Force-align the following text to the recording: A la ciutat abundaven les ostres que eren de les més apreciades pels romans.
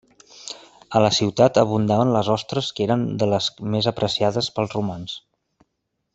A 0.99 1.01
la 1.05 1.11
ciutat 1.17 1.59
abundaven 1.63 2.13
les 2.15 2.31
ostres 2.37 2.71
que 2.79 2.87
eren 2.87 3.05
de 3.25 3.29
les 3.35 3.51
més 3.75 3.91
apreciades 3.93 4.51
pels 4.57 4.75
romans. 4.79 5.15